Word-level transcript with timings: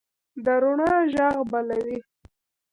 د 0.43 0.45
روڼا 0.63 0.93
ږغ 1.13 1.35
بلوي 1.51 1.99